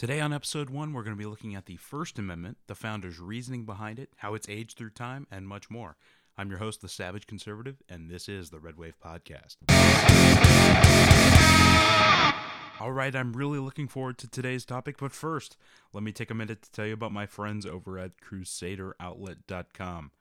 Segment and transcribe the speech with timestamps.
[0.00, 3.20] Today on episode one, we're going to be looking at the First Amendment, the founders'
[3.20, 5.98] reasoning behind it, how it's aged through time, and much more.
[6.38, 9.56] I'm your host, The Savage Conservative, and this is the Red Wave Podcast.
[12.80, 15.58] All right, I'm really looking forward to today's topic, but first,
[15.92, 20.12] let me take a minute to tell you about my friends over at CrusaderOutlet.com.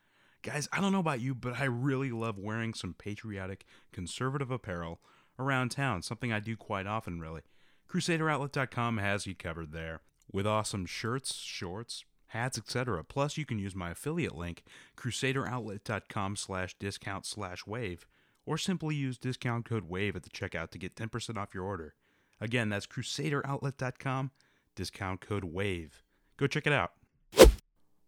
[0.42, 5.00] Guys, I don't know about you, but I really love wearing some patriotic, conservative apparel
[5.40, 7.44] around town, something I do quite often, really.
[7.92, 10.02] CrusaderOutlet.com has you covered there
[10.32, 13.04] with awesome shirts, shorts, hats, etc.
[13.04, 14.64] Plus, you can use my affiliate link,
[14.96, 18.06] crusaderoutlet.com slash discount slash wave,
[18.46, 21.96] or simply use discount code WAVE at the checkout to get 10% off your order.
[22.40, 24.32] Again, that's crusaderoutlet.com,
[24.76, 26.04] discount code WAVE.
[26.38, 26.92] Go check it out.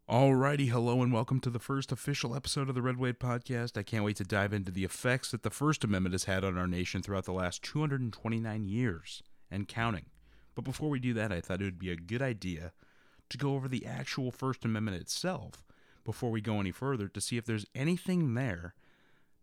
[0.07, 3.79] Alrighty, hello and welcome to the first official episode of the Red Wave Podcast.
[3.79, 6.55] I can't wait to dive into the effects that the First Amendment has had on
[6.55, 10.05] our nation throughout the last 229 years and counting.
[10.55, 12.71] But before we do that, I thought it would be a good idea
[13.29, 15.63] to go over the actual First Amendment itself
[16.03, 18.73] before we go any further to see if there's anything there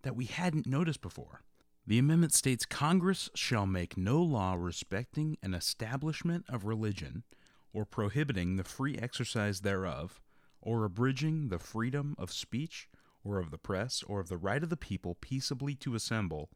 [0.02, 1.42] that we hadn't noticed before.
[1.86, 7.24] The amendment states Congress shall make no law respecting an establishment of religion
[7.72, 10.20] or prohibiting the free exercise thereof
[10.60, 12.88] or abridging the freedom of speech
[13.24, 16.50] or of the press or of the right of the people peaceably to assemble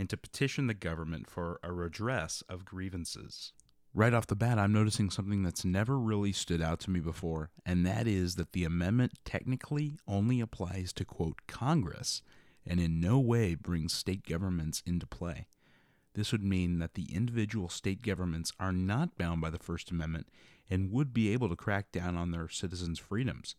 [0.00, 3.52] and to petition the government for a redress of grievances.
[3.92, 7.50] Right off the bat, I'm noticing something that's never really stood out to me before,
[7.66, 12.22] and that is that the amendment technically only applies to, quote, Congress
[12.64, 15.46] and in no way brings state governments into play.
[16.14, 20.28] This would mean that the individual state governments are not bound by the First Amendment
[20.70, 23.54] and would be able to crack down on their citizens' freedoms.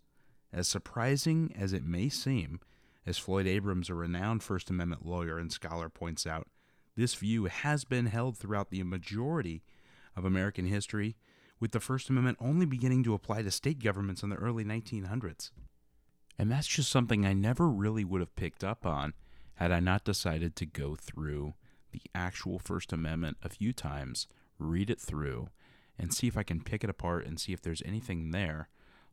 [0.51, 2.61] As surprising as it may seem,
[3.05, 6.47] as Floyd Abrams, a renowned First Amendment lawyer and scholar, points out,
[6.95, 9.63] this view has been held throughout the majority
[10.15, 11.15] of American history,
[11.59, 15.51] with the First Amendment only beginning to apply to state governments in the early 1900s.
[16.37, 19.13] And that's just something I never really would have picked up on
[19.55, 21.53] had I not decided to go through
[21.91, 24.27] the actual First Amendment a few times,
[24.57, 25.49] read it through,
[25.99, 28.69] and see if I can pick it apart and see if there's anything there,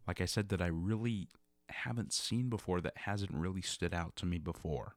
[0.06, 1.28] like I said, that I really
[1.70, 4.94] haven't seen before that hasn't really stood out to me before.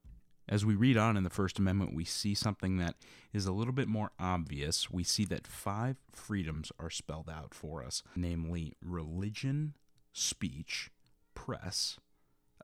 [0.49, 2.95] As we read on in the First Amendment, we see something that
[3.31, 4.91] is a little bit more obvious.
[4.91, 9.75] We see that five freedoms are spelled out for us, namely religion,
[10.11, 10.89] speech,
[11.35, 11.99] press,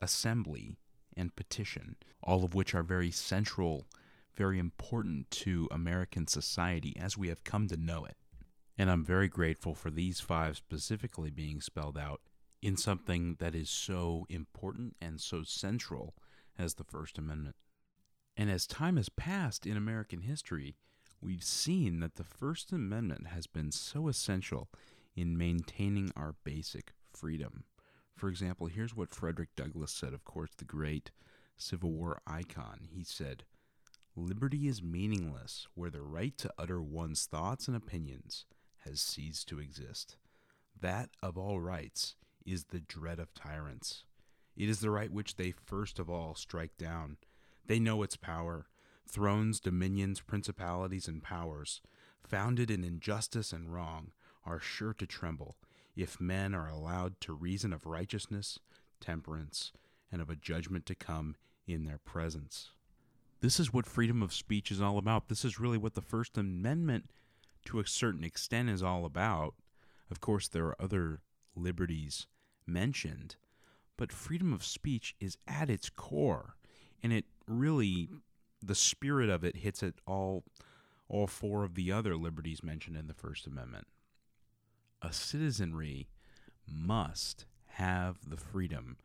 [0.02, 0.76] assembly,
[1.16, 3.86] and petition, all of which are very central,
[4.36, 8.16] very important to American society as we have come to know it.
[8.76, 12.20] And I'm very grateful for these five specifically being spelled out
[12.60, 16.14] in something that is so important and so central
[16.58, 17.56] as the First Amendment.
[18.36, 20.76] And as time has passed in American history,
[21.20, 24.68] we've seen that the First Amendment has been so essential
[25.16, 27.64] in maintaining our basic freedom.
[28.14, 31.10] For example, here's what Frederick Douglass said, of course, the great
[31.56, 32.88] Civil War icon.
[32.90, 33.44] He said,
[34.16, 38.46] Liberty is meaningless where the right to utter one's thoughts and opinions
[38.78, 40.16] has ceased to exist.
[40.80, 42.16] That, of all rights,
[42.52, 44.04] is the dread of tyrants.
[44.56, 47.16] It is the right which they first of all strike down.
[47.66, 48.66] They know its power
[49.08, 51.80] thrones, dominions, principalities, and powers,
[52.22, 54.12] founded in injustice and wrong,
[54.44, 55.56] are sure to tremble
[55.96, 58.58] if men are allowed to reason of righteousness,
[59.00, 59.72] temperance,
[60.12, 61.36] and of a judgment to come
[61.66, 62.70] in their presence.
[63.40, 65.28] This is what freedom of speech is all about.
[65.28, 67.10] This is really what the First Amendment,
[67.66, 69.54] to a certain extent, is all about.
[70.10, 71.22] Of course, there are other
[71.54, 72.26] liberties
[72.68, 73.36] mentioned,
[73.96, 76.56] but freedom of speech is at its core,
[77.02, 78.08] and it really
[78.62, 80.44] the spirit of it hits at all
[81.08, 83.86] all four of the other liberties mentioned in the First Amendment.
[85.00, 86.08] A citizenry
[86.66, 88.98] must have the freedom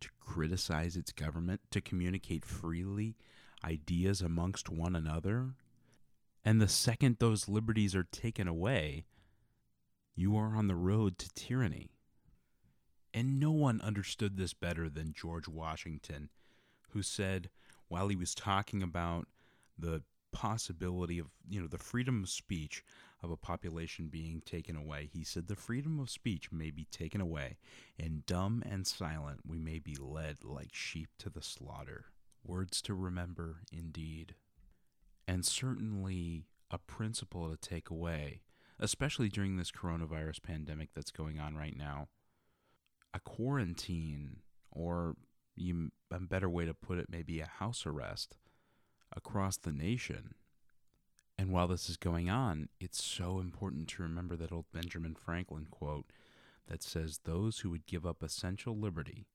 [0.00, 3.16] to criticize its government, to communicate freely
[3.62, 5.50] ideas amongst one another.
[6.44, 9.04] And the second those liberties are taken away,
[10.16, 11.90] you are on the road to tyranny.
[13.12, 16.30] And no one understood this better than George Washington,
[16.90, 17.50] who said,
[17.88, 19.26] while he was talking about
[19.76, 20.02] the
[20.32, 22.84] possibility of, you know, the freedom of speech
[23.22, 27.20] of a population being taken away, he said, The freedom of speech may be taken
[27.20, 27.58] away,
[27.98, 32.06] and dumb and silent we may be led like sheep to the slaughter.
[32.44, 34.36] Words to remember, indeed.
[35.26, 38.42] And certainly a principle to take away,
[38.78, 42.08] especially during this coronavirus pandemic that's going on right now
[43.14, 44.38] a quarantine
[44.70, 45.16] or
[45.56, 48.36] you, a better way to put it maybe a house arrest
[49.16, 50.34] across the nation
[51.38, 55.66] And while this is going on, it's so important to remember that old Benjamin Franklin
[55.70, 56.06] quote
[56.68, 59.26] that says, Those who would give up essential liberty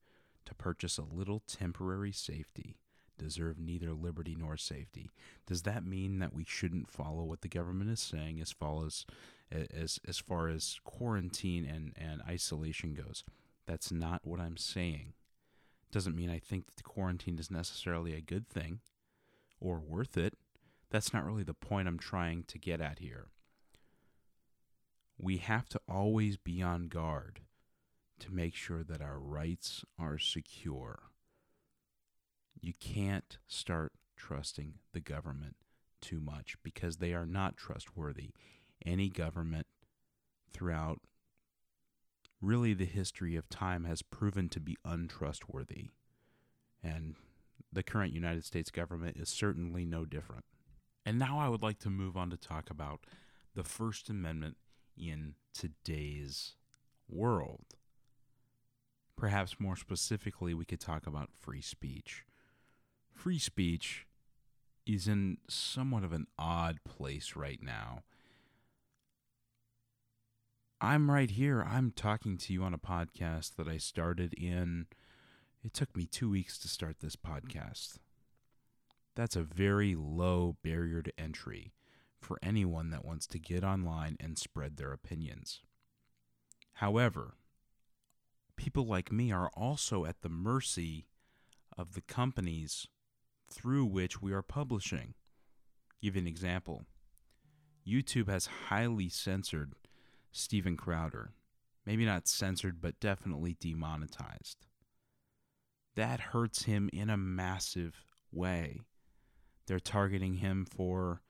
[0.46, 2.78] to purchase a little temporary safety
[3.18, 5.10] deserve neither liberty nor safety.
[5.48, 9.06] Does that mean that we shouldn't follow what the government is saying as far as
[9.52, 13.24] as as far as quarantine and, and isolation goes?
[13.66, 15.14] That's not what I'm saying.
[15.92, 18.80] Doesn't mean I think that the quarantine is necessarily a good thing
[19.60, 20.34] or worth it.
[20.90, 23.28] That's not really the point I'm trying to get at here.
[25.18, 27.42] We have to always be on guard
[28.20, 31.04] to make sure that our rights are secure.
[32.60, 35.56] You can't start trusting the government
[36.02, 38.32] too much because they are not trustworthy.
[38.86, 39.68] Any government
[40.54, 41.02] throughout
[42.46, 45.90] really the history of time has proven to be untrustworthy.
[46.84, 47.16] And
[47.74, 50.46] the current United States government is certainly no different.
[51.06, 53.02] And now I would like to move on to talk about
[53.56, 54.58] the First Amendment
[54.98, 56.54] in today's
[57.10, 57.66] world.
[59.18, 62.26] Perhaps more specifically, we could talk about free speech.
[63.14, 64.06] Free speech
[64.86, 68.04] is in somewhat of an odd place right now.
[70.82, 71.62] I'm right here.
[71.64, 74.88] I'm talking to you on a podcast that I started in.
[75.64, 77.98] It took me two weeks to start this podcast.
[79.16, 81.72] That's a very low barrier to entry
[82.20, 85.62] for anyone that wants to get online and spread their opinions.
[86.74, 87.36] However,
[88.58, 91.08] people like me are also at the mercy
[91.78, 92.88] of the companies
[93.50, 95.14] through which we are publishing.
[96.02, 96.84] Give you an example.
[97.88, 99.74] YouTube has highly censored
[100.36, 101.32] Steven Crowder.
[101.86, 104.66] Maybe not censored, but definitely demonetized.
[105.96, 107.96] That hurts him in a massive
[108.34, 108.82] way.
[109.66, 111.22] They're targeting him for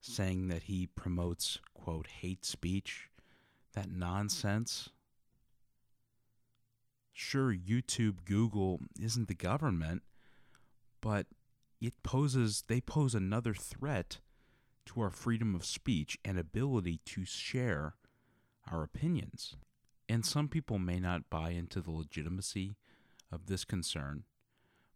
[0.00, 3.08] saying that he promotes, quote, hate speech.
[3.74, 4.90] That nonsense.
[7.12, 10.02] Sure, YouTube, Google isn't the government,
[11.00, 11.26] but
[11.80, 14.18] it poses they pose another threat
[14.86, 17.94] to our freedom of speech and ability to share
[18.70, 19.56] our opinions.
[20.08, 22.76] And some people may not buy into the legitimacy
[23.30, 24.24] of this concern,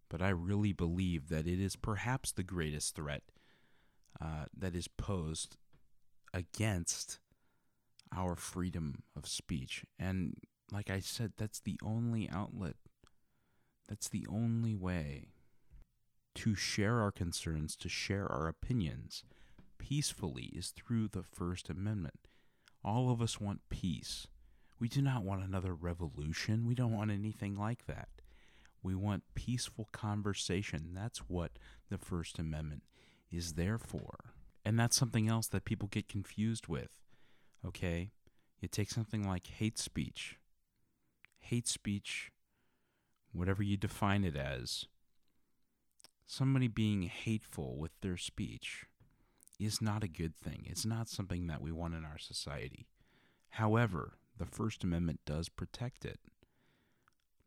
[0.08, 3.22] but I really believe that it is perhaps the greatest threat
[4.20, 5.56] uh, that is posed
[6.32, 7.20] against
[8.14, 9.84] our freedom of speech.
[9.98, 10.34] And
[10.72, 12.76] like I said, that's the only outlet,
[13.88, 15.28] that's the only way
[16.36, 19.24] to share our concerns, to share our opinions
[19.78, 22.28] peacefully is through the First Amendment.
[22.84, 24.26] All of us want peace.
[24.78, 26.66] We do not want another revolution.
[26.66, 28.08] We don't want anything like that.
[28.82, 30.90] We want peaceful conversation.
[30.92, 31.52] That's what
[31.88, 32.82] the First Amendment
[33.30, 34.34] is there for.
[34.64, 36.90] And that's something else that people get confused with.
[37.66, 38.10] Okay?
[38.60, 40.38] You take something like hate speech.
[41.38, 42.30] Hate speech,
[43.32, 44.86] whatever you define it as,
[46.26, 48.86] somebody being hateful with their speech
[49.64, 50.64] is not a good thing.
[50.66, 52.86] It's not something that we want in our society.
[53.50, 56.18] However, the First Amendment does protect it.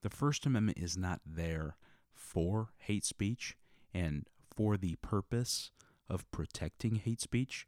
[0.01, 1.75] The First Amendment is not there
[2.13, 3.57] for hate speech
[3.93, 5.71] and for the purpose
[6.09, 7.67] of protecting hate speech,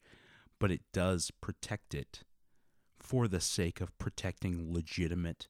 [0.60, 2.24] but it does protect it
[3.00, 5.48] for the sake of protecting legitimate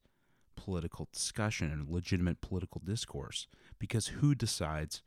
[0.56, 3.48] political discussion and legitimate political discourse.
[3.78, 5.02] Because who decides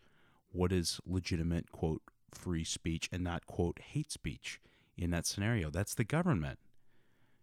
[0.50, 2.02] what is legitimate, quote,
[2.34, 4.60] free speech and not, quote, hate speech
[4.96, 5.70] in that scenario?
[5.70, 6.58] That's the government.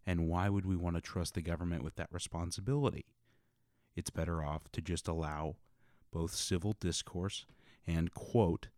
[0.05, 3.05] And why would we want to trust the government with that responsibility?
[3.99, 5.57] it's better off to just allow
[6.11, 7.45] both civil discourse
[7.85, 8.69] and, quote,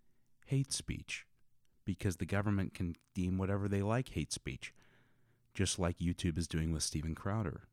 [0.47, 1.25] hate speech,
[1.85, 4.73] because the government can deem whatever they like hate speech,
[5.53, 7.67] just like YouTube is doing with Steven Crowder.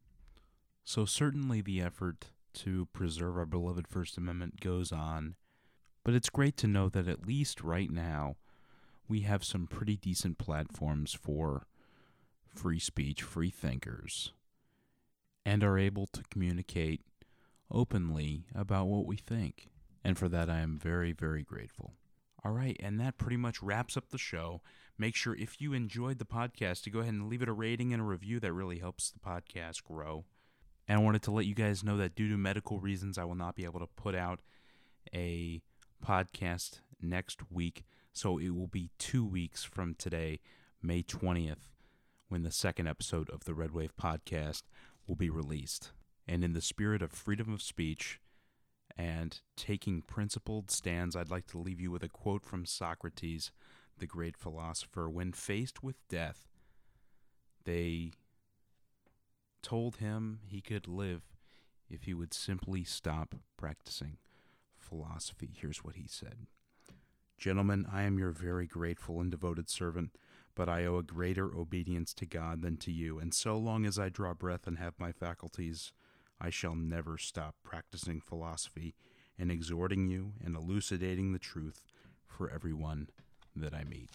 [0.84, 5.36] So, certainly the effort to preserve our beloved First Amendment goes on,
[6.08, 8.34] but it's great to know that at least right now
[9.08, 11.66] we have some pretty decent platforms for
[12.46, 14.32] free speech, free thinkers,
[15.44, 17.02] and are able to communicate
[17.70, 19.68] openly about what we think.
[20.02, 21.92] And for that, I am very, very grateful.
[22.42, 24.62] All right, and that pretty much wraps up the show.
[24.96, 27.92] Make sure if you enjoyed the podcast to go ahead and leave it a rating
[27.92, 28.40] and a review.
[28.40, 30.24] That really helps the podcast grow.
[30.88, 33.34] And I wanted to let you guys know that due to medical reasons, I will
[33.34, 34.40] not be able to put out
[35.14, 35.60] a
[36.08, 37.84] podcast next week.
[38.12, 40.40] So it will be two weeks from today,
[40.82, 41.68] May 20th,
[42.28, 44.62] when the second episode of the Red Wave podcast
[45.06, 45.92] will be released.
[46.26, 48.20] And in the spirit of freedom of speech
[48.96, 53.50] and taking principled stands, I'd like to leave you with a quote from Socrates
[53.98, 56.46] the great philosopher, when faced with death,
[57.64, 58.12] they
[59.60, 61.22] told him he could live
[61.90, 64.18] if he would simply stop practicing
[64.88, 65.50] philosophy.
[65.60, 66.46] Here's what he said
[67.38, 70.16] Gentlemen, I am your very grateful and devoted servant,
[70.54, 73.98] but I owe a greater obedience to God than to you, and so long as
[73.98, 75.92] I draw breath and have my faculties,
[76.40, 78.94] I shall never stop practicing philosophy
[79.38, 81.84] and exhorting you and elucidating the truth
[82.26, 83.08] for everyone
[83.54, 84.10] that I meet.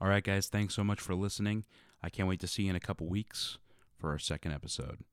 [0.00, 1.64] All right, guys, thanks so much for listening.
[2.02, 3.58] I can't wait to see you in a couple weeks
[3.96, 5.04] for our second episode.